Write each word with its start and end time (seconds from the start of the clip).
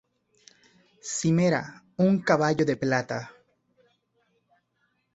Cimera: 1.15 1.61
Un 1.97 2.19
caballo 2.23 2.65
de 2.65 2.75
plata. 2.75 3.19